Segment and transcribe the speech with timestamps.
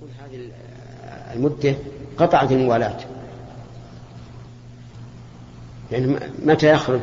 [0.00, 0.48] يكون هذه
[1.34, 1.74] المدة
[2.16, 2.96] قطعت الموالاة.
[5.92, 7.00] يعني متى يخرج؟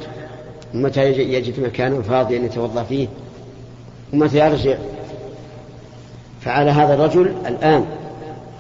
[0.74, 3.08] ومتى يجد مكانا فاضيا يتوضأ فيه؟
[4.14, 4.78] ومتى يرجع؟
[6.42, 7.86] فعلى هذا الرجل الآن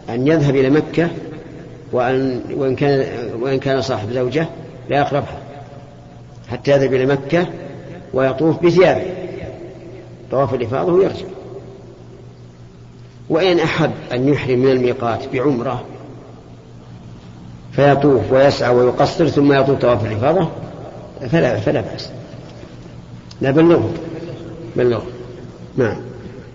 [0.09, 1.09] أن يذهب إلى مكة
[1.91, 3.05] وأن وإن كان
[3.41, 4.47] وإن كان صاحب زوجة
[4.89, 5.39] لا يقربها
[6.49, 7.47] حتى يذهب إلى مكة
[8.13, 9.05] ويطوف بثيابه
[10.31, 11.36] طواف الإفاضة ويرجع.
[13.29, 15.85] وإن أحب أن يحرم من الميقات بعمرة
[17.71, 20.49] فيطوف ويسعى ويقصر ثم يطوف طواف الإفاضة
[21.29, 22.09] فلا فلا بأس.
[23.41, 23.93] لا بلغه.
[24.75, 25.05] بلغه.
[25.77, 25.97] نعم.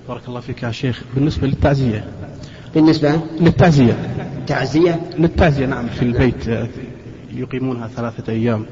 [0.08, 1.02] بارك الله فيك يا شيخ.
[1.14, 2.04] بالنسبة للتعزية.
[2.74, 3.96] بالنسبة؟ للتعزية.
[4.46, 6.68] تعزية؟ للتعزية نعم في البيت
[7.34, 8.66] يقيمونها ثلاثة أيام.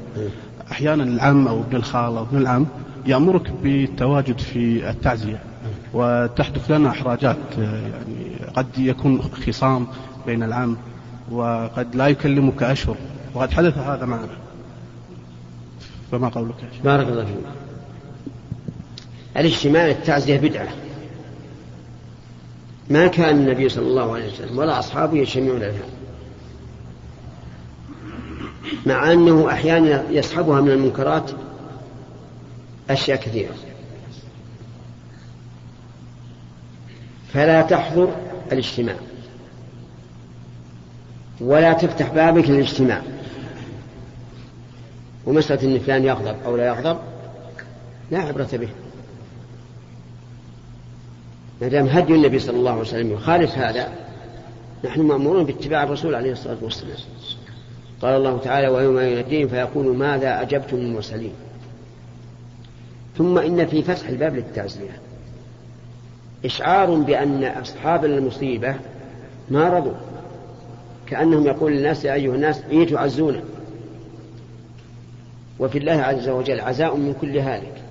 [0.71, 2.65] أحيانا العم أو ابن الخال أو ابن العم
[3.05, 5.39] يأمرك بالتواجد في التعزية.
[5.93, 9.87] وتحدث لنا إحراجات يعني قد يكون خصام
[10.25, 10.77] بين العم
[11.31, 12.95] وقد لا يكلمك أشهر
[13.33, 14.37] وقد حدث هذا معنا.
[16.11, 17.35] فما قولك بارك الله فيك.
[19.37, 20.67] الاجتماع للتعزية بدعة.
[22.89, 25.83] ما كان النبي صلى الله عليه وسلم ولا أصحابه يجتمعون لها
[28.85, 31.31] مع أنه أحيانا يصحبها من المنكرات
[32.89, 33.53] أشياء كثيرة.
[37.33, 38.15] فلا تحضر
[38.51, 38.95] الاجتماع.
[41.41, 43.01] ولا تفتح بابك للاجتماع.
[45.25, 46.97] ومسألة أن فلان يغضب أو لا يغضب
[48.11, 48.69] لا عبرة به.
[51.61, 53.91] ما دام هدي النبي صلى الله عليه وسلم يخالف هذا
[54.85, 56.97] نحن مأمورون باتباع الرسول عليه الصلاة والسلام.
[58.01, 61.33] قال الله تعالى ويوم يناديهم فيقول ماذا أجبتم المرسلين؟
[63.17, 64.99] ثم إن في فتح الباب للتعزية.
[66.45, 68.75] إشعار بأن أصحاب المصيبة
[69.49, 69.93] ما رضوا
[71.07, 73.41] كأنهم يقول للناس يا أيها الناس إيه تعزون؟
[75.59, 77.81] وفي الله عز وجل عزاء من كل هالك.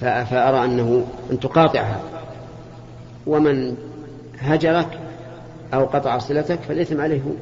[0.00, 2.00] فأرى أنه أن تقاطعها.
[3.26, 3.76] ومن
[4.38, 4.98] هجرك
[5.74, 7.20] أو قطع صلتك فالإثم عليه.
[7.20, 7.32] هو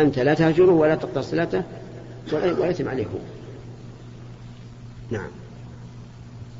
[0.00, 1.62] أنت لا تهجره ولا تقطع صلته
[2.32, 3.04] والإثم عليه.
[3.04, 3.18] هو
[5.10, 5.28] نعم.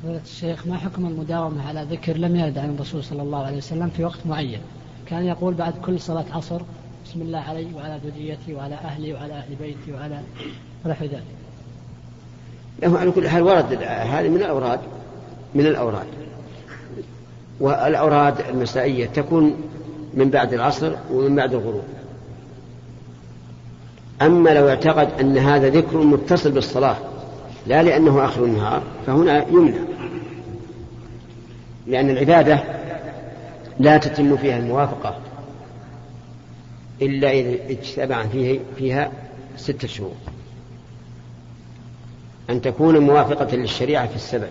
[0.03, 3.89] فضيلة الشيخ ما حكم المداومة على ذكر لم يرد عن الرسول صلى الله عليه وسلم
[3.89, 4.59] في وقت معين؟
[5.05, 6.61] كان يقول بعد كل صلاة عصر
[7.05, 10.19] بسم الله علي وعلى ذريتي وعلى أهلي وعلى أهل بيتي وعلى
[10.85, 11.23] ونحو ذلك
[12.81, 14.79] له على كل حال ورد هذه من الأوراد
[15.55, 16.07] من الأوراد.
[17.59, 19.55] والأوراد المسائية تكون
[20.13, 21.83] من بعد العصر ومن بعد الغروب.
[24.21, 26.97] أما لو اعتقد أن هذا ذكر متصل بالصلاة
[27.69, 29.79] لا لأنه آخر النهار فهنا يمنع.
[31.87, 32.63] لأن العبادة
[33.79, 35.17] لا تتم فيها الموافقة
[37.01, 39.11] إلا إذا اجتمع فيه فيها
[39.57, 40.15] ستة شهور.
[42.49, 44.47] أن تكون موافقة للشريعة في السبع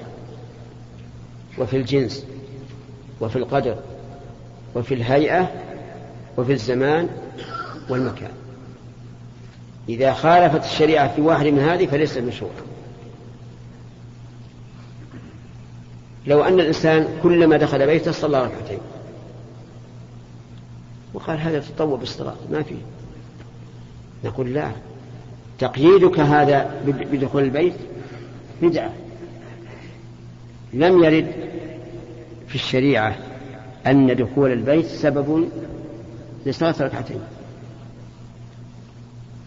[1.59, 2.27] وفي الجنس
[3.21, 3.77] وفي القدر
[4.75, 5.51] وفي الهيئة
[6.37, 7.09] وفي الزمان
[7.89, 8.33] والمكان.
[9.89, 12.69] إذا خالفت الشريعة في واحد من هذه فليس مشروعا
[16.29, 18.79] لو أن الإنسان كلما دخل بيته صلى ركعتين.
[21.15, 22.77] وقال هذا تطوع بالصلاة ما فيه
[24.25, 24.71] نقول لا.
[25.59, 27.75] تقييدك هذا بدخول البيت
[28.63, 28.93] بدعة.
[30.75, 31.33] لم يرد
[32.49, 33.17] في الشريعة
[33.87, 35.49] أن دخول البيت سبب
[36.47, 37.21] لصلاة ركعتين.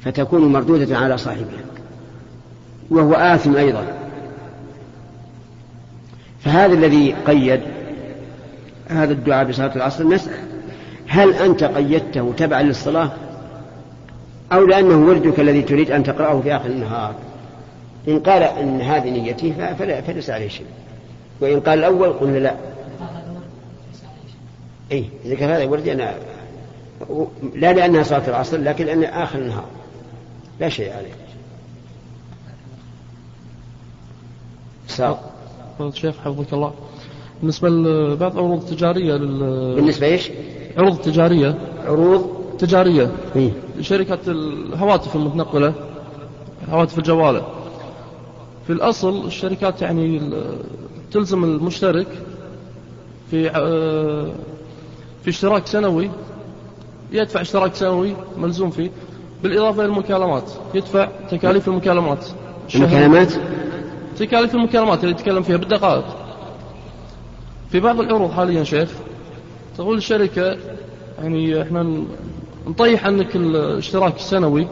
[0.02, 1.64] فتكون مردودة على صاحبها.
[2.90, 4.01] وهو آثم أيضا.
[6.44, 7.62] فهذا الذي قيد
[8.90, 10.38] هذا الدعاء بصلاة العصر نسأل.
[11.07, 13.12] هل أنت قيدته تبعا للصلاة؟
[14.52, 17.16] أو لأنه وردك الذي تريد أن تقرأه في آخر النهار؟
[18.08, 19.53] إن قال إن هذه نيتي
[20.08, 20.66] فليس عليه شيء.
[21.41, 22.55] وإن قال الأول قلنا لا.
[24.91, 26.14] إيه إذا كان هذا وردي أنا
[27.55, 29.66] لا لأنها صلاة العصر لكن لأن آخر النهار.
[30.59, 31.11] لا شيء عليه.
[34.87, 35.31] ساق
[35.88, 36.74] الشيخ حفظك الله.
[37.40, 39.76] بالنسبة لبعض العروض التجارية لل...
[39.76, 40.32] بالنسبة إيش؟
[40.78, 41.56] عروض تجارية.
[41.86, 42.30] عروض؟
[42.60, 43.12] تجارية.
[43.36, 43.52] إيه؟
[43.82, 45.74] شركة الهواتف المتنقلة
[46.70, 47.48] هواتف الجوالة.
[48.68, 50.22] في الأصل الشركات يعني
[51.12, 52.08] تلزم المشترك
[53.32, 53.50] في
[55.24, 56.10] في اشتراك سنوي.
[57.12, 58.92] يدفع اشتراك سنوي ملزوم فيه.
[59.44, 62.26] بالإضافة إلى المكالمات يدفع تكاليف المكالمات.
[62.76, 63.34] المكالمات؟
[64.22, 66.06] تكاليف المكالمات اللي يتكلم فيها بالدقائق.
[67.70, 68.90] في بعض العروض حاليا شيخ
[69.78, 70.58] تقول الشركة
[71.20, 72.03] يعني إحنا
[72.68, 74.68] نطيح عنك الاشتراك السنوي.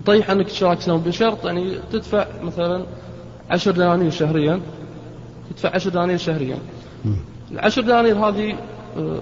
[0.00, 2.84] نطيح عنك الاشتراك السنوي بشرط يعني تدفع مثلا
[3.50, 4.60] عشر دنانير شهريا.
[5.50, 6.58] تدفع عشر دنانير شهريا.
[7.50, 8.54] العشر دنانير هذه
[8.96, 9.18] آه،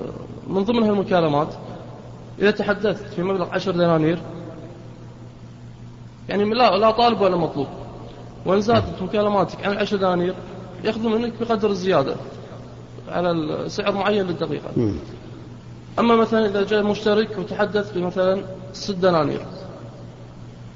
[0.46, 1.48] من ضمنها المكالمات.
[2.38, 4.18] إذا تحدثت في مبلغ عشر دنانير
[6.28, 7.66] يعني لا لا طالب ولا مطلوب.
[8.46, 10.34] وإن زادت مكالماتك عن عشر دنانير
[10.84, 12.14] يأخذوا منك بقدر الزيادة
[13.08, 14.70] على سعر معين للدقيقة.
[15.98, 19.40] أما مثلا إذا جاء مشترك وتحدث بمثلا ست دنانير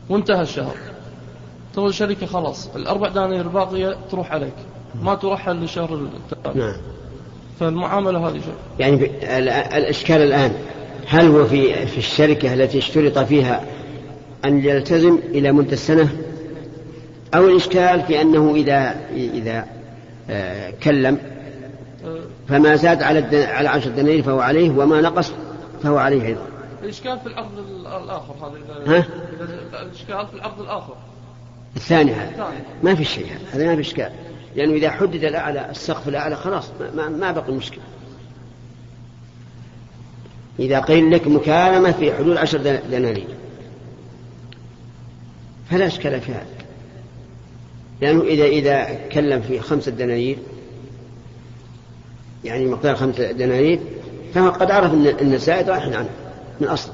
[0.08, 0.76] وانتهى الشهر
[1.74, 4.54] تقول الشركة خلاص الأربع دنانير الباقية تروح عليك
[5.02, 6.76] ما ترحل للشهر التالي نعم.
[7.60, 8.54] فالمعاملة هذه شيء.
[8.78, 9.10] يعني
[9.78, 10.52] الإشكال الآن
[11.06, 13.64] هل هو في في الشركة التي اشترط فيها
[14.44, 16.08] أن يلتزم إلى مدة السنة؟
[17.34, 19.66] أو الإشكال في أنه إذا إذا
[20.30, 21.18] آه، كلم
[22.48, 25.32] فما زاد على على عشر دنانير فهو عليه وما نقص
[25.82, 26.46] فهو عليه أيضا.
[26.82, 27.58] الإشكال في العرض
[28.04, 29.06] الآخر هذا ها؟
[29.82, 30.96] الإشكال في العرض الآخر.
[31.76, 32.52] الثاني هذا.
[32.82, 33.66] ما في شيء هذا.
[33.66, 34.12] ما في إشكال.
[34.56, 36.64] لأنه إذا حدد الأعلى السقف الأعلى خلاص
[36.94, 37.82] ما, ما بقي مشكلة.
[40.58, 43.26] إذا قيل لك مكالمة في حدود عشر دنانير.
[45.70, 46.55] فلا إشكال في هذا.
[48.00, 50.38] لأنه إذا إذا كلم في خمسة دنانير
[52.44, 53.80] يعني مقدار خمسة دنانير
[54.34, 56.08] فهو قد عرف أن الزائد راح عنه
[56.60, 56.90] من أصل.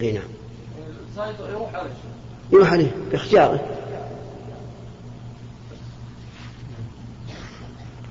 [0.00, 0.22] أي نعم.
[1.10, 1.90] الزائد يروح عليه.
[2.52, 3.60] يروح عليه باختياره.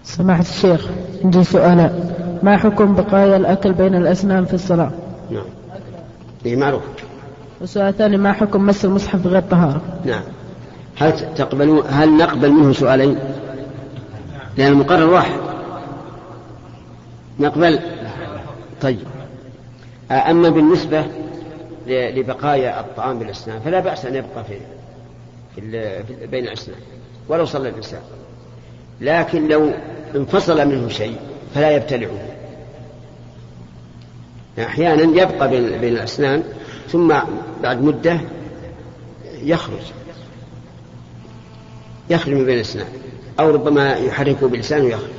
[0.04, 0.88] سماحة الشيخ
[1.24, 2.14] عندي سؤال.
[2.44, 4.92] ما حكم بقايا الأكل بين الأسنان في الصلاة؟
[5.32, 5.46] نعم.
[6.46, 6.84] إيه معروف.
[7.62, 10.24] والسؤال الثاني ما حكم مس المصحف بغير طهارة نعم.
[11.00, 13.20] هل تقبلون هل نقبل منه سؤالين؟
[14.58, 15.40] لأن المقرر واحد.
[17.40, 17.80] نقبل؟
[18.82, 19.08] طيب.
[20.12, 21.06] أما بالنسبة
[21.88, 24.60] لبقايا الطعام بالأسنان فلا بأس أن يبقى في,
[26.26, 26.80] بين الأسنان
[27.30, 28.02] ولو صلى الإنسان.
[29.02, 29.72] لكن لو
[30.16, 31.16] انفصل منه شيء
[31.56, 32.20] فلا يبتلعه.
[34.60, 36.44] أحيانا يبقى بين الأسنان
[36.90, 37.14] ثم
[37.64, 38.20] بعد مدة
[39.44, 39.97] يخرج.
[42.10, 42.88] يخرج من بين الأسنان
[43.40, 45.10] أو ربما يحركه بلسانه ويخرج.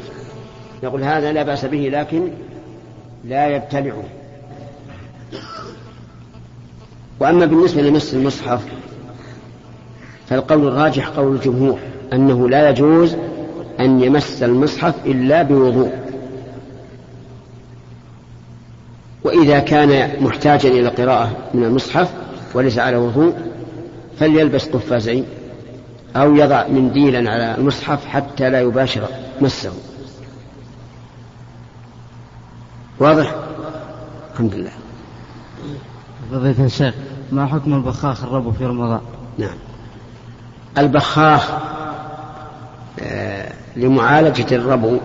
[0.82, 2.28] يقول هذا لا بأس به لكن
[3.24, 4.04] لا يبتلعه.
[7.20, 8.64] وأما بالنسبة لمس المصحف
[10.28, 11.78] فالقول الراجح قول الجمهور
[12.12, 13.16] أنه لا يجوز
[13.80, 15.92] أن يمس المصحف إلا بوضوء.
[19.24, 22.12] وإذا كان محتاجا إلى قراءة من المصحف
[22.54, 23.34] وليس على وضوء
[24.18, 25.24] فليلبس قفازين.
[26.16, 29.08] أو يضع منديلا على المصحف حتى لا يباشر
[29.40, 29.72] مسه
[32.98, 33.34] واضح؟
[34.32, 34.70] الحمد لله.
[36.32, 36.94] فضيلة الشيخ
[37.32, 39.00] ما حكم البخاخ الربو في رمضان؟
[39.38, 39.56] نعم.
[40.78, 41.50] البخاخ
[43.00, 44.98] آه لمعالجة الربو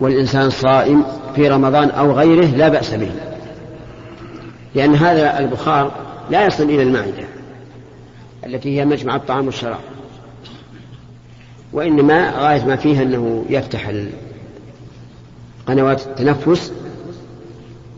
[0.00, 3.10] والإنسان صائم في رمضان أو غيره لا بأس به.
[4.74, 5.92] لأن هذا البخار
[6.30, 7.37] لا يصل إلى المعدة.
[8.46, 9.80] التي هي مجمع الطعام والشراب.
[11.72, 13.92] وإنما غاية ما فيها أنه يفتح
[15.66, 16.72] قنوات التنفس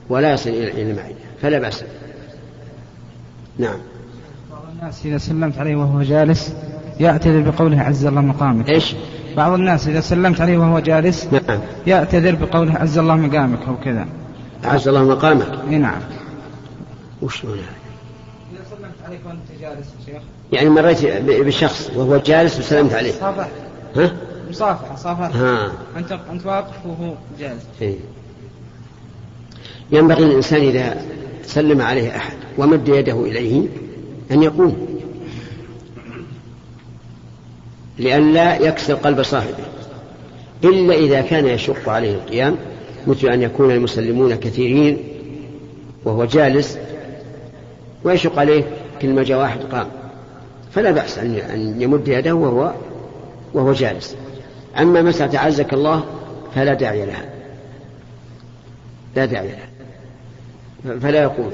[0.09, 1.85] ولا يصل إلى المعدة فلا بأس.
[3.59, 3.79] نعم.
[4.51, 6.55] بعض الناس إذا سلمت عليه وهو جالس
[7.01, 8.69] يعتذر بقوله عز الله مقامك.
[8.69, 8.95] إيش؟
[9.37, 11.61] بعض الناس إذا سلمت عليه وهو جالس نعم.
[11.87, 14.07] يعتذر بقوله عز الله مقامك أو كذا.
[14.65, 15.65] عز الله مقامك.
[15.71, 16.01] نعم.
[17.23, 17.80] وش هذا؟
[19.31, 20.23] وأنت جالس شيخ؟
[20.53, 23.13] يعني مريت بشخص وهو جالس وسلمت عليه.
[23.13, 23.49] صافح
[23.97, 24.13] ها؟
[24.51, 25.29] مصافحة صافحة.
[25.29, 25.73] ها.
[25.97, 27.63] أنت أنت واقف وهو جالس.
[27.83, 27.97] إيه.
[29.93, 31.03] ينبغي للإنسان إذا
[31.45, 33.63] سلم عليه أحد ومد يده إليه
[34.31, 34.89] أن يقوم.
[37.99, 39.65] لئلا يكسر قلب صاحبه.
[40.65, 42.57] إلا إذا كان يشق عليه القيام
[43.07, 44.99] مثل أن يكون المسلمون كثيرين
[46.05, 46.79] وهو جالس
[48.05, 48.65] ويشق عليه
[49.03, 49.87] كلمة جاء واحد قام.
[50.73, 52.75] فلا بأس أن يمد يده وهو
[53.55, 54.17] وهو جالس.
[54.79, 56.05] أما مسألة عزك الله
[56.55, 57.25] فلا داعي لها.
[59.17, 60.99] لا داعي لها.
[60.99, 61.51] فلا يقول.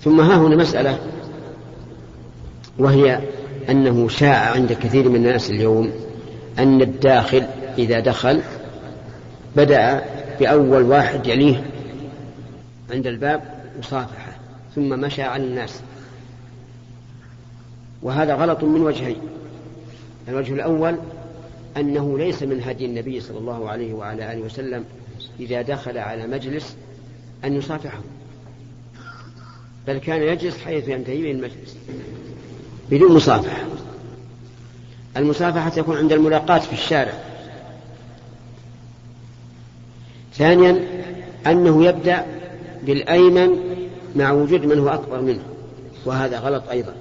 [0.00, 0.98] ثم ها هنا مسألة
[2.78, 3.20] وهي
[3.70, 5.90] أنه شاع عند كثير من الناس اليوم
[6.58, 7.46] أن الداخل
[7.78, 8.40] إذا دخل
[9.56, 10.04] بدأ
[10.40, 11.64] بأول واحد يليه
[12.92, 13.42] عند الباب
[13.78, 14.25] مصافحة.
[14.76, 15.80] ثم مشى على الناس.
[18.02, 19.20] وهذا غلط من وجهين.
[20.28, 20.98] الوجه الأول
[21.76, 24.84] أنه ليس من هدي النبي صلى الله عليه وعلى آله وسلم
[25.40, 26.76] إذا دخل على مجلس
[27.44, 28.00] أن يصافحه.
[29.86, 31.76] بل كان يجلس حيث ينتهي به المجلس
[32.90, 33.64] بدون مصافحة.
[35.16, 37.12] المصافحة تكون عند الملاقاة في الشارع.
[40.34, 40.86] ثانيا
[41.46, 42.26] أنه يبدأ
[42.82, 43.75] بالأيمن
[44.16, 45.42] مع وجود من هو أكبر منه
[46.06, 46.92] وهذا غلط أيضا.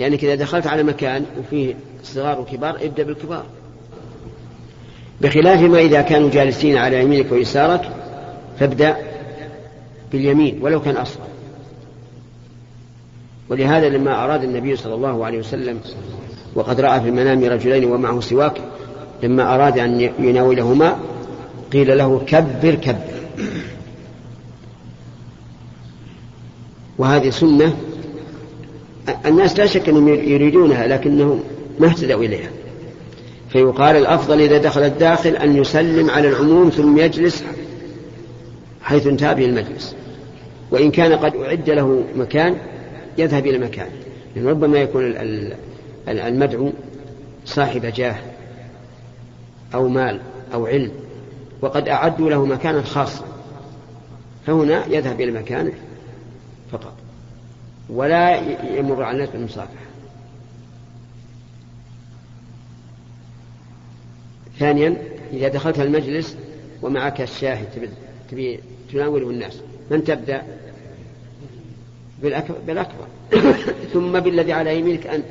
[0.00, 3.44] لأنك إذا دخلت على مكان وفيه صغار وكبار ابدأ بالكبار.
[5.20, 7.90] بخلاف ما إذا كانوا جالسين على يمينك ويسارك
[8.58, 8.96] فابدأ
[10.12, 11.26] باليمين ولو كان أصغر.
[13.48, 15.80] ولهذا لما أراد النبي صلى الله عليه وسلم
[16.54, 18.60] وقد رأى في المنام رجلين ومعه سواك
[19.22, 20.98] لما أراد أن يناولهما
[21.72, 23.19] قيل له كبر كبر.
[27.00, 27.76] وهذه سنة
[29.26, 31.40] الناس لا شك أنهم يريدونها لكنهم
[31.78, 32.50] ما اهتدوا إليها.
[33.48, 37.44] فيقال الأفضل إذا دخل الداخل أن يسلم على العموم ثم يجلس
[38.82, 39.96] حيث انتهى به المجلس.
[40.70, 42.56] وإن كان قد أعد له مكان
[43.18, 43.88] يذهب إلى مكان
[44.36, 45.14] لأن ربما يكون
[46.08, 46.70] المدعو
[47.44, 48.16] صاحب جاه
[49.74, 50.20] أو مال
[50.54, 50.90] أو علم
[51.62, 53.24] وقد أعدوا له مكانا خاصا.
[54.46, 55.72] فهنا يذهب إلى مكانه
[57.92, 58.36] ولا
[58.78, 59.90] يمر على الناس بالمصافحة.
[64.58, 64.96] ثانيا
[65.32, 66.36] إذا دخلت المجلس
[66.82, 67.90] ومعك الشاهد
[68.30, 68.60] تبي
[68.92, 70.42] تناوله الناس من تبدأ؟
[72.22, 73.06] بالأكبر, بالأكبر.
[73.92, 75.26] ثم بالذي على يمينك أنت.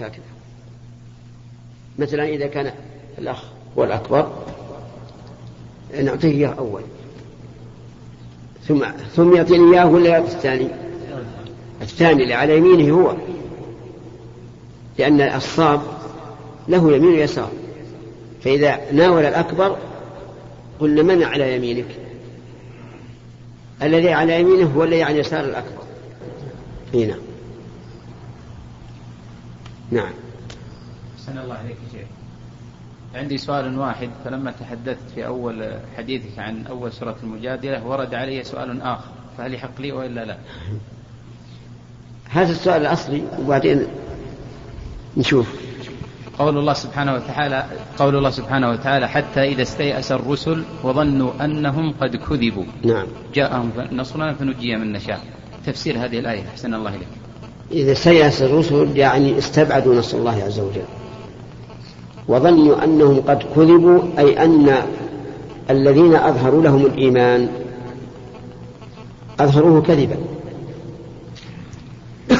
[0.00, 0.24] هكذا.
[1.98, 2.72] مثلا إذا كان
[3.18, 3.44] الأخ
[3.78, 4.32] هو الأكبر
[6.02, 6.82] نعطيه إياه أول.
[8.68, 8.84] ثم
[9.16, 10.68] ثم يعطيني إياه ولا يعطي الثاني؟
[11.82, 13.16] الثاني اللي على يمينه هو.
[14.98, 15.80] لأن الصاب
[16.68, 17.50] له يمين ويسار.
[18.44, 19.76] فإذا ناول الأكبر
[20.80, 21.86] قلنا من على يمينك؟
[23.82, 25.82] الذي على يمينه هو الذي على يسار الأكبر.
[26.94, 27.14] هنا
[29.90, 30.12] نعم.
[31.26, 32.06] سن الله عليك شيخ.
[33.14, 34.10] عندي سؤال واحد.
[34.24, 39.10] فلما تحدثت في أول حديثك عن أول سورة المجادلة ورد علي سؤال آخر.
[39.38, 40.38] فهل يحق لي وإلا لا؟
[42.30, 43.86] هذا السؤال الأصلي وبعدين
[45.16, 45.46] نشوف.
[46.38, 47.64] قول الله سبحانه وتعالى
[47.98, 52.64] قول الله سبحانه وتعالى حتى إذا استيأس الرسل وظنوا أنهم قد كذبوا.
[52.84, 53.06] نعم.
[53.34, 55.20] جاءهم نصرنا فنجي من نشاء.
[55.66, 57.08] تفسير هذه الآية أحسن الله إليك.
[57.72, 60.82] إذا استيأس الرسل يعني استبعدوا نصر الله عز وجل.
[62.28, 64.82] وظنوا أنهم قد كذبوا أي أن
[65.70, 67.48] الذين أظهروا لهم الإيمان
[69.40, 70.16] أظهروه كذبا.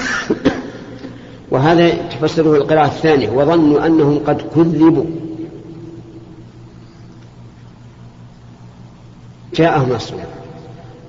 [1.51, 3.31] وهذا تفسره القراءة الثانية.
[3.31, 5.05] وظنوا أنهم قد كذبوا.
[9.55, 10.15] جاءهم نصر.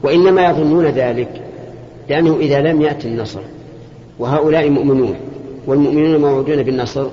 [0.03, 1.41] وإنما يظنون ذلك
[2.09, 3.41] لأنه إذا لم يأتي النصر.
[4.19, 5.15] وهؤلاء مؤمنون.
[5.67, 7.07] والمؤمنون موعودون بالنصر.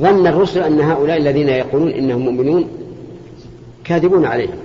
[0.00, 2.68] ظن الرسل أن هؤلاء الذين يقولون إنهم مؤمنون
[3.84, 4.56] كاذبون عليهم.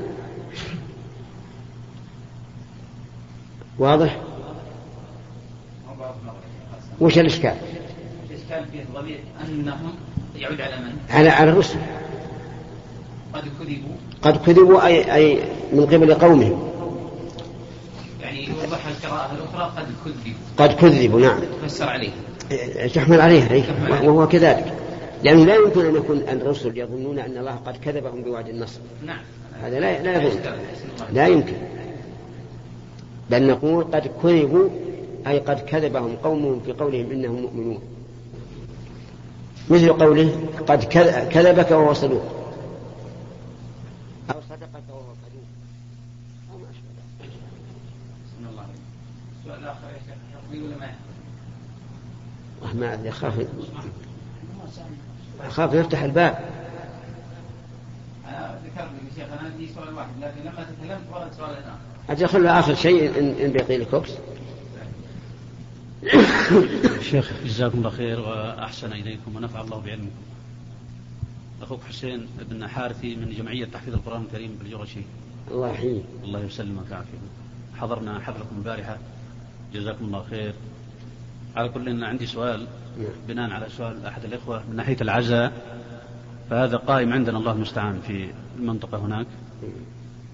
[3.79, 4.26] واضح؟
[7.01, 7.55] وش الإشكال؟
[8.29, 9.95] الإشكال فيه ضمير أنهم
[10.35, 11.79] يعود على من؟ على على الرسل.
[13.33, 13.95] قد كذبوا.
[14.21, 15.39] قد كذبوا أي, أي
[15.73, 16.69] من قبل قومهم.
[18.21, 20.39] يعني يوضح القراءة الأخرى قد كذبوا.
[20.57, 21.39] قد كذبوا نعم.
[21.63, 22.11] تفسر عليه.
[22.93, 23.63] تحمل عليها أي
[24.07, 24.73] وهو كذلك.
[25.23, 28.79] لأنه لا يمكن أن يكون الرسل يظنون أن الله قد كذبهم بوعد النصر.
[29.05, 29.19] نعم.
[29.63, 30.39] هذا لا لا يظن.
[31.13, 31.55] لا يمكن.
[33.29, 34.69] بل نقول قد كذبوا
[35.27, 37.81] أي قد كذبهم قومهم في قولهم إنهم مؤمنون.
[39.69, 40.83] مثل قوله قد
[41.33, 42.23] كذبك وهو صدوق.
[44.29, 45.47] أو صدقك وهو كذوب
[46.51, 46.89] أو ما أشبه
[47.21, 47.31] ذلك.
[48.51, 48.65] الله
[49.41, 50.89] السؤال الآخر يا شيخ ولا ما
[52.73, 53.47] ما أدري أخاف
[55.43, 56.39] أخاف يفتح الباب.
[58.27, 61.77] أنا ذكرت يا شيخ أنا عندي سؤال واحد لكن لما تكلمت ورد سؤال آخر
[62.09, 64.11] أجل خلوا آخر شيء إن, بقي لكوكس
[67.09, 70.23] شيخ جزاكم الله خير وأحسن إليكم ونفع الله بعلمكم.
[71.61, 74.99] أخوك حسين بن حارثي من جمعية تحفيظ القرآن الكريم بالجرشي
[75.51, 76.03] الله يحييك.
[76.23, 77.19] الله يسلمك ويعافيك.
[77.77, 78.97] حضرنا حفلكم البارحة.
[79.73, 80.53] جزاكم الله خير.
[81.55, 82.67] على كل إن عندي سؤال.
[83.27, 85.51] بناء على سؤال أحد الإخوة من ناحية العزاء.
[86.49, 89.27] فهذا قائم عندنا الله المستعان في المنطقة هناك.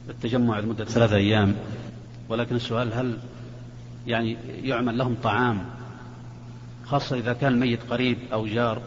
[0.09, 1.55] التجمع لمدة ثلاثة أيام.
[2.29, 3.17] ولكن السؤال هل
[4.07, 5.65] يعني يعمل لهم طعام
[6.85, 8.81] خاصة إذا كان الميت قريب أو جار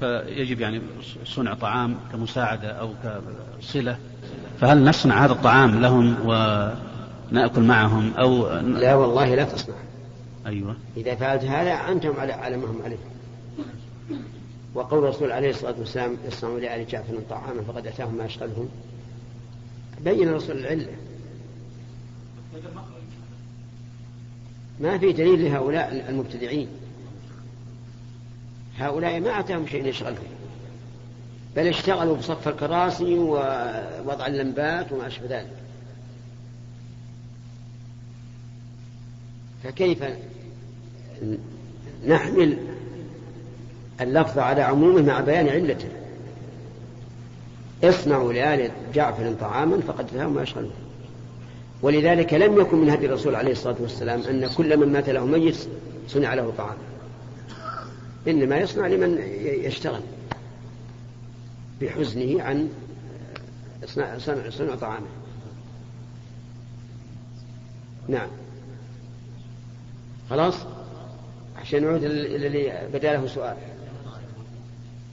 [0.00, 0.80] فيجب يعني
[1.24, 2.94] صنع طعام كمساعدة أو
[3.60, 3.98] كصلة.
[4.60, 9.74] فهل نصنع هذا الطعام لهم ونأكل معهم أو لا والله لا تصنع.
[10.46, 10.76] أيوة.
[10.96, 12.96] إذا فعلت هذا أنتم على على ما هم عليه.
[14.74, 18.68] وقول الرسول عليه الصلاة والسلام يصنعوا لآل جعفر طعاما فقد أتاهم ما يشغلهم
[20.04, 20.92] بين الرسول العلة.
[24.80, 26.68] ما في دليل لهؤلاء المبتدعين.
[28.78, 30.32] هؤلاء ما أتاهم شيء يشغلهم
[31.56, 35.52] بل اشتغلوا بصف الكراسي ووضع اللمبات وما أشبه ذلك.
[39.64, 40.04] فكيف
[42.06, 42.58] نحمل
[44.00, 45.88] اللفظ على عمومه مع بيان علته؟
[47.84, 50.81] اصنعوا لآل جعفر طعاما فقد فهم ما يشغلهم
[51.82, 55.68] ولذلك لم يكن من هدي الرسول عليه الصلاة والسلام أن كل من مات له ميت
[56.08, 56.76] صنع له طعام.
[58.28, 60.02] إنما يصنع لمن يشتغل
[61.80, 62.68] بحزنه عن
[63.86, 64.18] صنع,
[64.50, 65.06] صنع طعامه.
[68.08, 68.28] نعم.
[70.30, 70.54] خلاص؟
[71.56, 73.56] عشان نعود اللي بدا له سؤال.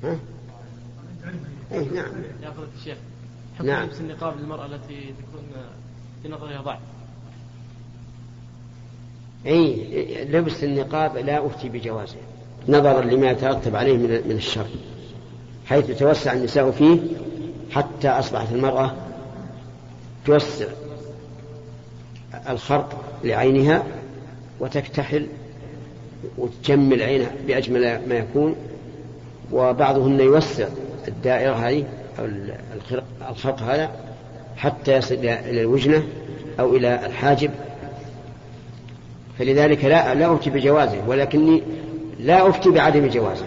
[0.04, 0.20] ها؟
[1.72, 2.12] اي نعم.
[2.44, 2.98] يا فضيلة الشيخ
[3.56, 3.86] حكم نعم.
[3.88, 5.44] لبس النقاب للمرأة التي تكون
[6.24, 6.80] في نظرها ضعف
[9.46, 12.16] أي لبس النقاب لا أفتي بجوازه.
[12.68, 14.68] نظرا لما يترتب عليه من الشر.
[15.66, 17.00] حيث يتوسع النساء فيه
[17.72, 18.96] حتى أصبحت المرأة
[20.26, 20.68] توسع
[22.50, 23.84] الخرق لعينها
[24.60, 25.28] وتكتحل
[26.38, 28.56] وتجمل عينها بأجمل ما يكون.
[29.52, 30.68] وبعضهن يوسع
[31.08, 31.86] الدائرة هذه
[32.76, 34.09] الخرق, الخرق هذا
[34.60, 36.04] حتى يصل إلى الوجنة
[36.60, 37.52] أو إلى الحاجب.
[39.40, 41.64] فلذلك لا لا أفتي بجوازه ولكني
[42.20, 43.46] لا أفتي بعدم جوازه.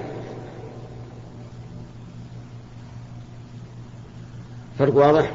[4.78, 5.32] فرق واضح؟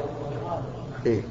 [1.05, 1.21] إيه؟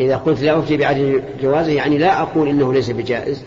[0.00, 3.44] إذا قلت لا أفتي بعدم جوازه يعني لا أقول إنه ليس بجائز.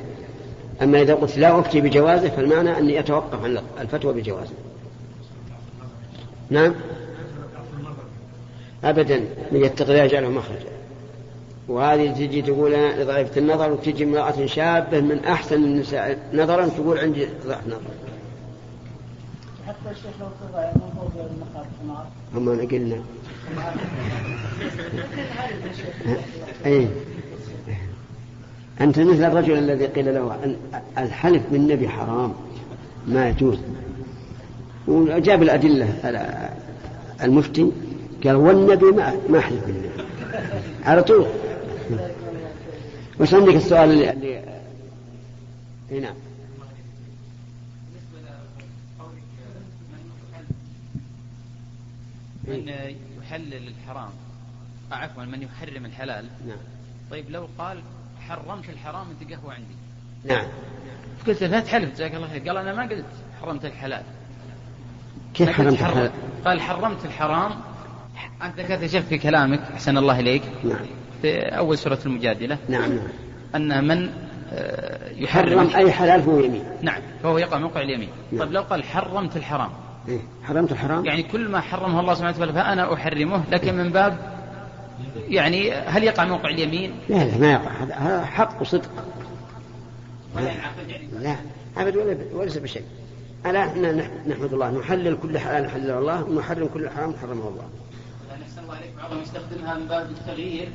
[0.82, 4.54] أما إذا قلت لا أفتي بجوازه فالمعنى أني أتوقف عن الفتوى بجوازه.
[6.50, 6.76] نعم؟
[8.84, 9.18] أبدا
[9.52, 10.70] من يتقي الله يجعله مخرجا.
[11.68, 17.28] وهذه تجي تقول أنا لضعيفة النظر وتجي امرأة شابة من أحسن النساء نظرا تقول عندي
[17.48, 17.80] ضعف نظر.
[19.68, 20.72] حتى الشيخ لو تضع
[22.36, 23.02] هم أنا قلنا.
[26.66, 26.88] أي
[28.82, 30.56] أنت مثل الرجل الذي قيل له أن
[30.98, 32.34] الحلف بالنبي حرام
[33.08, 33.60] ما يجوز.
[34.88, 35.94] وجاب الأدلة
[37.24, 37.72] المفتي.
[38.24, 39.90] قال والنبي ما ما أحلف بالنبي.
[40.84, 41.28] على طول.
[43.20, 44.60] وش عندك السؤال اللي, اللي...
[45.92, 46.16] إيه نعم.
[52.48, 52.70] من
[53.22, 54.10] يحلل الحرام.
[54.92, 56.26] آه، عفوا من يحرم الحلال.
[56.48, 56.58] نعم.
[57.12, 57.82] طيب لو قال
[58.28, 59.76] حرمت الحرام أنت قهوة عندي.
[60.26, 60.48] نعم.
[61.28, 62.48] قلت لا تحلف جزاك الله خير.
[62.48, 63.06] قال أنا ما قلت
[63.42, 64.04] حرمت الحلال.
[65.34, 66.12] كيف حرمت حرم- الحلال؟
[66.46, 67.52] قال حرمت الحرام
[68.44, 70.44] أنت ذكرت يا شيخ في كلامك؟ أحسن الله إليك.
[70.64, 70.80] نعم.
[71.22, 72.58] في أول سورة المجادلة.
[72.70, 73.08] نعم نعم.
[73.56, 74.10] أن من
[74.54, 78.10] آه، يحرم حرم أي حلال فهو يمين نعم فهو يقع موقع اليمين.
[78.32, 78.42] نعم.
[78.42, 79.70] طيب لو قال حرمت الحرام.
[80.08, 81.06] إيه؟ حرمت الحرام.
[81.06, 84.18] يعني كل ما حرمه الله سبحانه وتعالى فأنا أحرمه لكن من باب
[85.28, 87.72] يعني هل يقع موقع اليمين؟ لا لا ما يقع.
[87.72, 88.90] هذا- حق وصدق.
[90.36, 91.08] ولا ينعقد يعني.
[91.20, 91.36] لا
[91.78, 92.84] أبد ولا وليس بشيء.
[93.46, 93.66] ألا
[94.28, 94.72] نحمد الله.
[94.80, 97.64] نحلل كل حلال حلله الله ونحرم كل حرام حرمه الله.
[97.64, 97.89] أحسن
[98.70, 100.70] الله عليك بعضهم يستخدمها من باب التغيير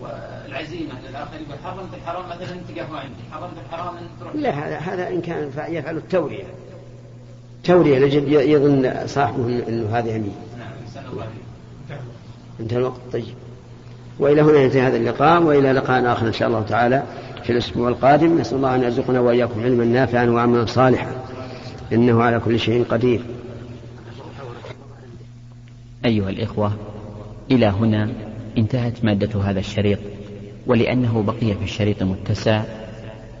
[0.00, 3.14] والعزيمة للآخر يقول حرمت الحرام مثلا أنت قهوة عندي.
[3.32, 4.34] حرمت الحرام أنت تروح.
[4.34, 6.44] لا هذا هذا إن كان فا- يفعل التورية.
[7.64, 10.34] تورية لجد يظن صاحبه أنه هذا يمين.
[10.58, 12.00] نعم أحسن الله عليك
[12.60, 13.00] انتهى الوقت.
[13.12, 13.24] طيب.
[14.18, 17.02] وإلى هنا ينتهي هذا اللقاء وإلى لقاء آخر إن شاء الله تعالى
[17.44, 18.38] في الأسبوع القادم.
[18.40, 21.10] نسأل الله أن يرزقنا وإياكم علما نافعا وعملا صالحا.
[21.92, 23.24] إنه على كل شيء قدير.
[26.04, 26.72] أيها الإخوة
[27.50, 28.10] إلى هنا
[28.58, 29.98] انتهت مادة هذا الشريط
[30.66, 32.62] ولأنه بقي في الشريط متسع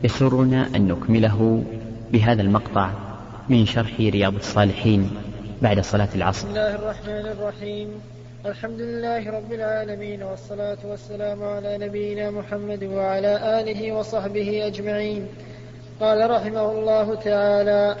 [0.04, 1.64] يسرنا أن نكمله
[2.12, 2.90] بهذا المقطع
[3.48, 5.10] من شرح رياض الصالحين
[5.62, 6.48] بعد صلاة العصر.
[6.48, 7.88] بسم الله الرحمن الرحيم.
[8.46, 15.26] الحمد لله رب العالمين والصلاة والسلام على نبينا محمد وعلى آله وصحبه أجمعين.
[16.00, 17.96] قال رحمه الله تعالى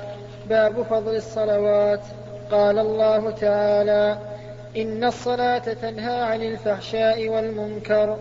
[0.48, 2.00] باب فضل الصلوات.
[2.50, 4.33] قال الله تعالى
[4.76, 8.18] إن الصلاة تنهى عن الفحشاء والمنكر.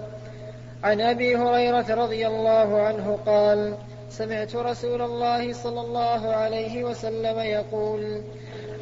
[0.84, 3.78] عن أبي هريرة رضي الله عنه قال
[4.10, 8.22] سمعت رسول الله صلى الله عليه وسلم يقول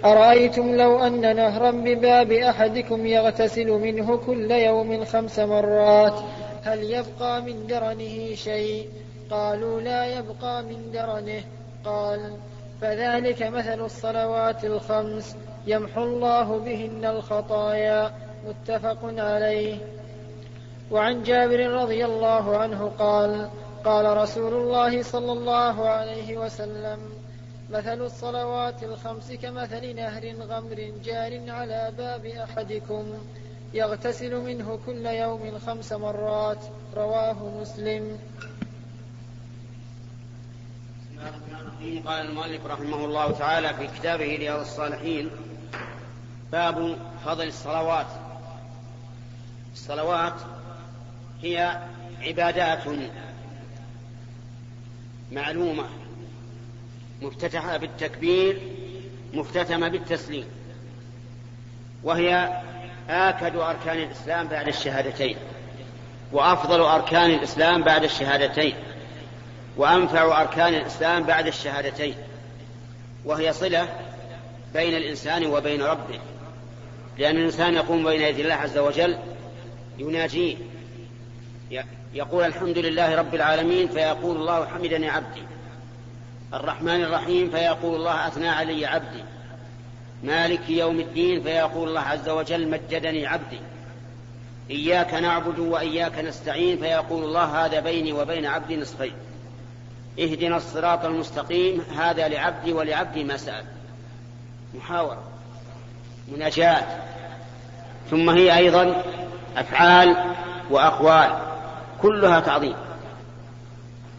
[0.05, 6.19] أرأيتم لو أن نهرا بباب أحدكم يغتسل منه كل يوم خمس مرات
[6.63, 8.89] هل يبقى من درنه شيء؟
[9.29, 11.43] قالوا لا يبقى من درنه.
[11.85, 12.33] قال
[12.81, 15.35] فذلك مثل الصلوات الخمس
[15.67, 18.11] يمحو الله بهن الخطايا
[18.47, 19.77] متفق عليه.
[20.91, 23.49] وعن جابر رضي الله عنه قال
[23.85, 26.99] قال رسول الله صلى الله عليه وسلم
[27.69, 33.05] مثل الصلوات الخمس كمثل نهر غمر جار على باب أحدكم
[33.73, 36.63] يغتسل منه كل يوم خمس مرات
[36.97, 38.17] رواه مسلم.
[42.05, 45.29] قال المؤلف رحمه الله تعالى في كتابه رياض الصالحين
[46.51, 48.07] باب فضل الصلوات.
[49.73, 50.33] الصلوات
[51.41, 51.81] هي
[52.21, 52.83] عبادات
[55.31, 55.85] معلومة
[57.21, 58.61] مفتتحة بالتكبير
[59.33, 60.45] مختتمة بالتسليم
[62.03, 62.61] وهي
[63.09, 65.37] آكد أركان الإسلام بعد الشهادتين
[66.31, 68.75] وأفضل أركان الإسلام بعد الشهادتين.
[69.77, 72.15] وأنفع أركان الإسلام بعد الشهادتين
[73.25, 73.87] وهي صلة
[74.73, 76.19] بين الإنسان وبين ربه
[77.17, 79.17] لأن الإنسان يقوم بين يدي الله عز وجل
[79.97, 80.55] يناجيه.
[82.13, 85.43] يقول الحمد لله رب العالمين فيقول الله حمدني عبدي.
[86.53, 89.23] الرحمن الرحيم فيقول الله أثنى علي عبدي.
[90.23, 93.59] مالك يوم الدين فيقول الله عز وجل مجدني عبدي.
[94.69, 99.13] إياك نعبد وإياك نستعين فيقول الله هذا بيني وبين عبدي نصفين.
[100.19, 103.65] اهدنا الصراط المستقيم هذا لعبدي ولعبدي ما سأل.
[104.73, 105.23] محاورة.
[106.27, 106.83] مناجاة.
[108.11, 109.03] ثم هي أيضا
[109.57, 110.35] أفعال
[110.69, 111.37] وأقوال.
[112.01, 112.75] كلها تعظيم.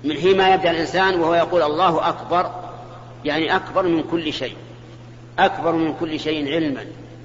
[0.04, 2.50] من حين ما يبدأ الإنسان وهو يقول الله أكبر
[3.24, 4.56] يعني أكبر من كل شيء.
[5.38, 6.84] أكبر من كل شيء علما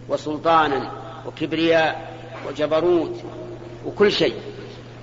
[0.10, 0.92] وسلطانا
[1.26, 2.14] وكبرياء
[2.48, 3.22] وجبروت
[3.86, 4.36] وكل شيء.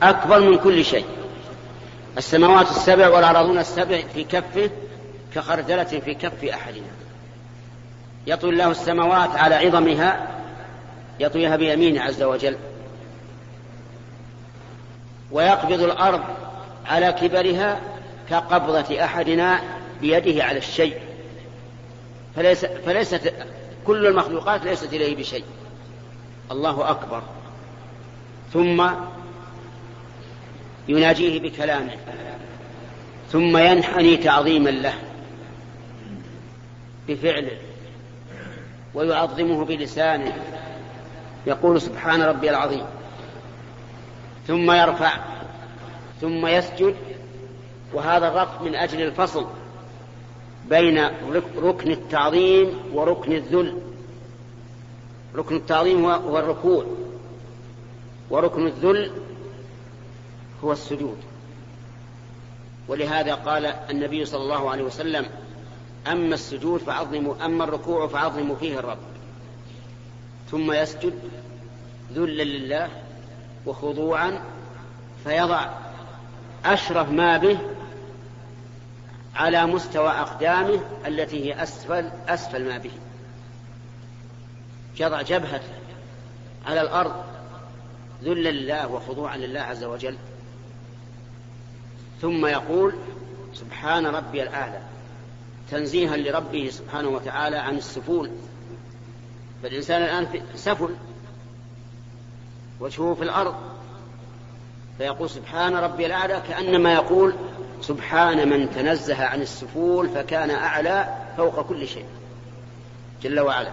[0.02, 1.04] أكبر من كل شيء.
[2.18, 4.70] السماوات السبع والأراضون السبع في كفه
[5.34, 6.86] كخردلة في كف أحدنا.
[8.26, 10.28] يطوي الله السماوات على عظمها
[11.20, 12.56] يطويها بيمينه عز وجل.
[15.32, 16.20] ويقبض الأرض
[16.86, 17.80] على كبرها
[18.30, 19.60] كقبضة أحدنا
[20.00, 20.98] بيده على الشيء.
[22.36, 23.34] فليس فليست
[23.86, 25.44] كل المخلوقات ليست إليه بشيء.
[26.50, 27.22] الله أكبر.
[28.52, 28.90] ثم
[30.88, 31.96] يناجيه بكلامه.
[33.32, 34.94] ثم ينحني تعظيما له
[37.08, 37.58] بفعله
[38.94, 40.36] ويعظمه بلسانه.
[41.46, 42.84] يقول سبحان ربي العظيم.
[44.46, 45.12] ثم يرفع
[46.20, 46.94] ثم يسجد.
[47.94, 49.46] وهذا الرفع من أجل الفصل
[50.68, 51.04] بين
[51.58, 53.78] ركن التعظيم وركن الذل.
[55.34, 56.86] ركن التعظيم هو الركوع.
[58.30, 59.12] وركن الذل
[60.64, 61.16] هو السجود.
[62.88, 65.26] ولهذا قال النبي صلى الله عليه وسلم
[66.06, 68.98] أما السجود فعظموا أما الركوع فعظموا فيه الرب.
[70.50, 71.18] ثم يسجد
[72.12, 72.88] ذلا لله
[73.66, 74.40] وخضوعا
[75.24, 75.68] فيضع
[76.64, 77.58] أشرف ما به
[79.34, 82.90] على مستوى أقدامه التي هي أسفل أسفل ما به.
[85.00, 85.74] يضع جبهته
[86.66, 87.24] على الأرض
[88.22, 90.16] ذلا لله وخضوعا لله عز وجل.
[92.22, 92.94] ثم يقول
[93.54, 94.80] سبحان ربي الأعلى
[95.70, 98.30] تنزيها لربه سبحانه وتعالى عن السفول.
[99.62, 100.88] فالإنسان الآن سفل
[102.80, 103.54] وجهه في الأرض.
[104.98, 107.34] فيقول سبحان ربي الأعلى كأنما يقول
[107.80, 112.06] سبحان من تنزه عن السفول فكان أعلى فوق كل شيء.
[113.22, 113.72] جل وعلا.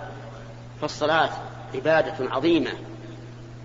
[0.81, 1.29] فالصلاة
[1.75, 2.71] عبادة عظيمة.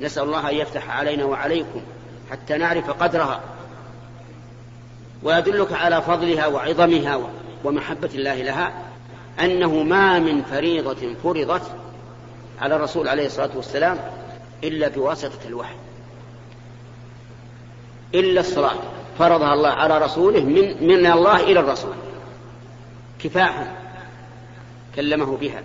[0.01, 1.81] نسأل الله أن يفتح علينا وعليكم
[2.31, 3.41] حتى نعرف قدرها.
[5.27, 7.21] ويدلك على فضلها وعظمها
[7.65, 8.73] ومحبة الله لها
[9.41, 11.62] أنه ما من فريضة فرضت
[12.61, 13.99] على الرسول عليه الصلاة والسلام
[14.65, 15.75] إلا بواسطة الوحي.
[18.15, 18.75] إلا الصلاة
[19.19, 21.95] فرضها الله على رسوله من, من الله إلى الرسول.
[23.25, 23.73] كفاحا
[24.97, 25.62] كلمه بها.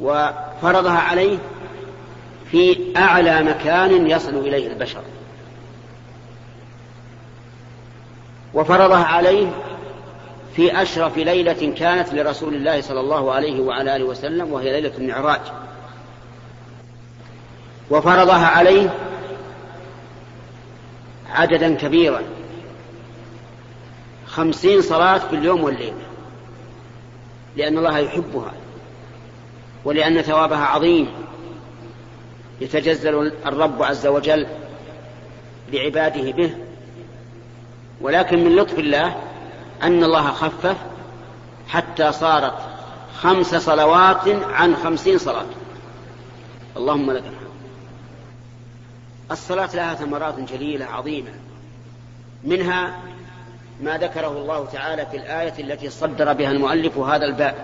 [0.00, 1.38] وفرضها عليه
[2.50, 5.02] في أعلى مكان يصل إليه البشر.
[8.54, 9.50] وفرضها عليه
[10.56, 15.40] في أشرف ليلة كانت لرسول الله صلى الله عليه وعلى آله وسلم وهي ليلة المعراج.
[17.90, 18.94] وفرضها عليه
[21.30, 22.22] عددا كبيرا
[24.26, 26.02] خمسين صلاة في اليوم والليلة
[27.56, 28.52] لأن الله يحبها
[29.84, 31.08] ولأن ثوابها عظيم.
[32.60, 34.46] يتجزل الرب عز وجل
[35.72, 36.54] بعباده به
[38.00, 39.16] ولكن من لطف الله
[39.82, 40.76] أن الله خفف
[41.68, 42.54] حتى صارت
[43.20, 45.46] خمس صلوات عن خمسين صلاة.
[46.76, 47.50] اللهم لك الحمد.
[49.30, 51.30] الصلاة لها ثمرات جليلة عظيمة.
[52.44, 52.98] منها
[53.82, 57.54] ما ذكره الله تعالى في الآية التي صدر بها المؤلف هذا الباب.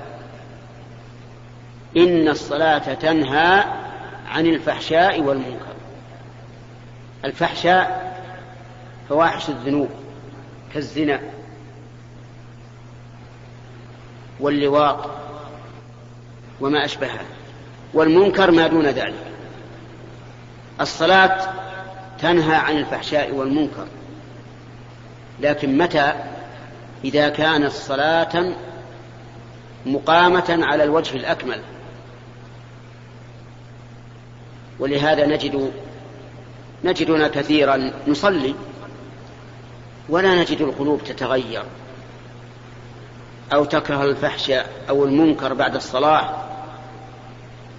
[1.96, 3.64] إن الصلاة تنهى
[4.28, 5.76] عن الفحشاء والمنكر.
[7.24, 8.16] الفحشاء
[9.08, 10.05] فواحش الذنوب.
[10.76, 11.20] كالزنا
[14.40, 15.10] واللواط
[16.60, 17.20] وما أشبهه
[17.94, 19.32] والمنكر ما دون ذلك.
[20.80, 21.52] الصلاة
[22.18, 23.86] تنهى عن الفحشاء والمنكر
[25.40, 26.12] لكن متى؟
[27.04, 28.54] إذا كانت صلاة
[29.86, 31.60] مقامة على الوجه الأكمل.
[34.78, 35.72] ولهذا نجد
[36.84, 38.54] نجدنا كثيرا نصلي
[40.08, 41.62] ولا نجد القلوب تتغير
[43.52, 44.50] أو تكره الفحش
[44.88, 46.34] أو المنكر بعد الصلاة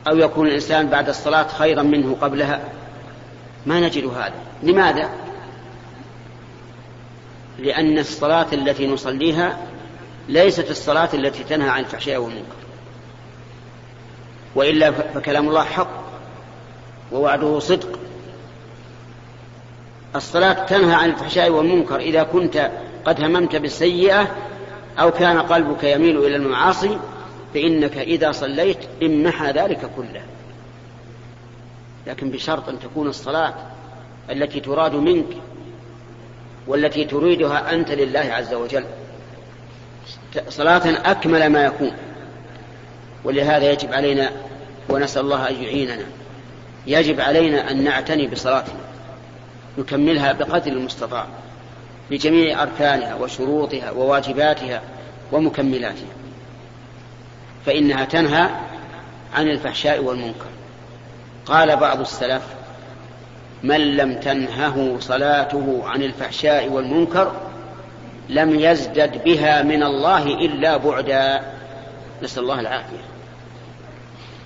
[0.10, 2.62] أو يكون الإنسان بعد الصلاة خيرا منه قبلها.
[3.66, 4.34] ما نجد هذا.
[4.64, 5.10] لماذا؟
[7.60, 9.58] لأن الصلاة التي نصليها
[10.30, 12.56] ليست الصلاة التي تنهى عن الفحشاء والمنكر
[14.56, 16.04] وإلا فكلام الله حق
[17.12, 17.97] ووعده صدق.
[20.18, 22.00] الصلاة تنهى عن الفحشاء والمنكر.
[22.00, 22.72] إذا كنت
[23.06, 24.36] قد هممت بالسيئة
[25.00, 27.00] أو كان قلبك يميل إلى المعاصي
[27.54, 30.22] فإنك إذا صليت امنح ذلك كله.
[32.08, 33.54] لكن بشرط أن تكون الصلاة
[34.30, 35.38] التي تراد منك
[36.68, 38.86] والتي تريدها أنت لله عز وجل
[40.50, 41.92] صلاة أكمل ما يكون.
[43.24, 44.32] ولهذا يجب علينا
[44.90, 46.06] ونسأل الله أن يعيننا.
[46.88, 48.87] يجب علينا أن نعتني بصلاتنا.
[49.78, 51.26] نكملها بقدر المستطاع
[52.12, 54.82] بجميع أركانها وشروطها وواجباتها
[55.32, 56.14] ومكملاتها.
[57.66, 58.50] فإنها تنهى
[59.34, 60.46] عن الفحشاء والمنكر.
[61.46, 62.44] قال بعض السلف
[63.64, 67.32] من لم تنهه صلاته عن الفحشاء والمنكر
[68.30, 71.42] لم يزدد بها من الله إلا بعدا.
[72.24, 73.04] نسأل الله العافية.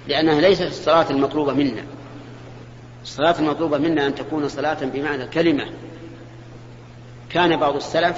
[0.08, 1.84] لأنها ليست الصلاة المطلوبة منا.
[3.04, 5.66] الصلاة المطلوبة منا أن تكون صلاة بمعنى الكلمة.
[7.30, 8.18] كان بعض السلف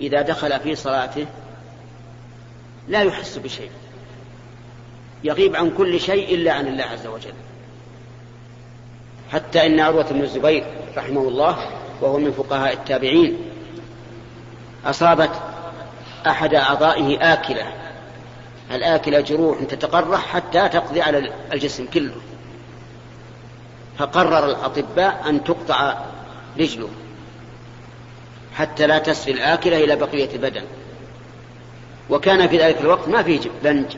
[0.00, 1.26] إذا دخل في صلاته
[2.88, 3.70] لا يحس بشيء
[5.24, 7.32] يغيب عن كل شيء إلا عن الله عز وجل.
[9.32, 10.64] حتى إن عروة بن الزبير
[10.96, 11.56] رحمه الله
[12.00, 13.38] وهو من فقهاء التابعين
[14.84, 15.30] أصابت
[16.26, 17.72] أحد أعضائه آكلة.
[18.70, 22.14] الآكلة جروح تتقرح حتى تقضي على الجسم كله.
[23.98, 26.04] فقرر الأطباء أن تقطع
[26.58, 26.88] رجله
[28.54, 30.64] حتى لا تسري الآكلة إلى بقية البدن.
[32.10, 33.96] وكان في ذلك الوقت ما فيه بنج.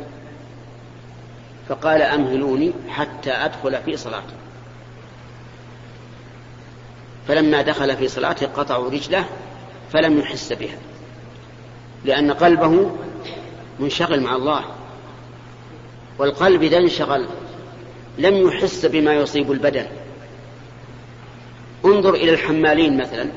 [1.68, 4.34] فقال أمهلوني حتى أدخل في صلاته.
[7.28, 9.24] فلما دخل في صلاته قطعوا رجله
[9.92, 10.78] فلم يحس بها
[12.04, 12.90] لأن قلبه
[13.80, 14.64] منشغل مع الله
[16.18, 17.28] والقلب إذا انشغل
[18.18, 19.86] لم يحس بما يصيب البدن.
[21.84, 23.28] انظر إلى الحمالين مثلا.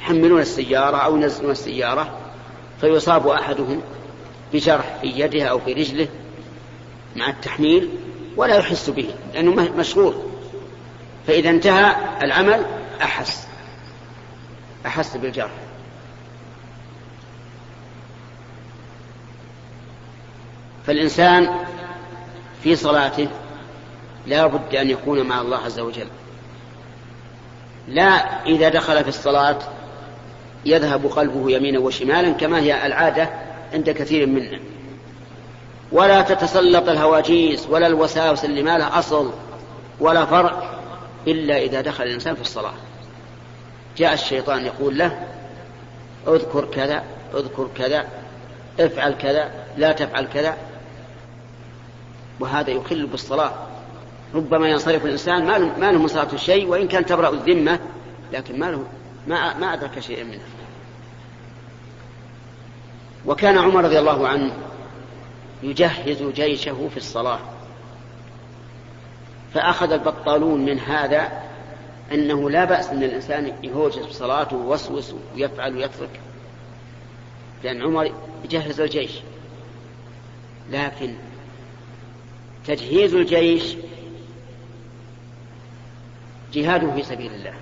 [0.00, 2.18] يحملون السيارة أو ينزلون السيارة
[2.80, 3.82] فيصاب أحدهم
[4.52, 6.08] بجرح في يده أو في رجله
[7.16, 7.88] مع التحميل
[8.36, 10.14] ولا يحس به لأنه مشغول.
[11.26, 12.66] فإذا انتهى العمل
[13.02, 13.46] أحس
[14.86, 15.50] أحس بالجرح.
[20.86, 21.48] فالإنسان
[22.62, 23.28] في صلاته
[24.26, 26.08] لا بد أن يكون مع الله عز وجل.
[27.88, 29.58] لا إذا دخل في الصلاة
[30.64, 33.30] يذهب قلبه يمينا وشمالا كما هي العادة
[33.72, 34.58] عند كثير منا.
[35.92, 39.32] ولا تتسلط الهواجيس ولا الوساوس اللي ما لها أصل
[40.00, 40.62] ولا فرع
[41.26, 42.74] إلا إذا دخل الإنسان في الصلاة.
[43.96, 45.26] جاء الشيطان يقول له
[46.28, 47.02] اذكر كذا
[47.34, 48.04] اذكر كذا
[48.80, 50.56] افعل كذا لا تفعل كذا.
[52.40, 53.52] وهذا يخل بالصلاة.
[54.34, 55.44] ربما ينصرف الإنسان
[55.80, 57.78] ما له من صلاته شيء وإن كان تبرأ الذمة
[58.32, 58.84] لكن ما له
[59.26, 60.46] ما ما أدرك شيئا منها.
[63.26, 64.52] وكان عمر رضي الله عنه
[65.62, 67.38] يجهز جيشه في الصلاة.
[69.54, 71.42] فأخذ البطالون من هذا
[72.12, 76.20] أنه لا بأس أن الإنسان يهوجس بصلاته ويوسوس ويفعل ويترك.
[77.64, 78.12] لأن عمر
[78.44, 79.12] يجهز الجيش.
[80.70, 81.14] لكن
[82.66, 83.76] تجهيز الجيش
[86.52, 87.54] جهاد في سبيل الله.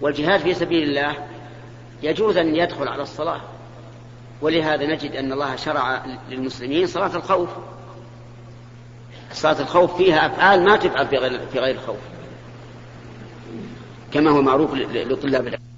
[0.00, 1.14] والجهاد في سبيل الله
[2.02, 3.40] يجوز أن يدخل على الصلاة.
[4.42, 7.48] ولهذا نجد أن الله شرع للمسلمين صلاة الخوف.
[9.32, 11.96] صلاة الخوف فيها أفعال ما تفعل في غير, في غير الخوف
[14.12, 15.73] كما هو معروف لطلاب العلم.